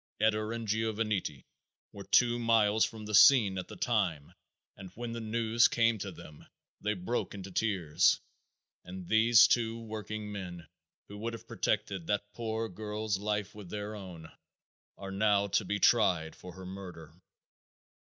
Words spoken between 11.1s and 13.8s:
would have protected that poor girl's life with